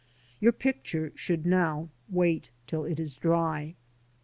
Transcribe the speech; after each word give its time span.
Your 0.39 0.51
picture 0.51 1.11
should 1.13 1.45
now 1.45 1.89
wait 2.09 2.49
till 2.65 2.85
it 2.85 2.99
is 2.99 3.17
dry. 3.17 3.75